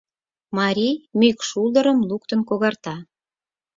Марий 0.57 0.95
мӱкш 1.19 1.45
шулдырым 1.49 1.99
луктын 2.09 2.39
когарта. 2.49 2.95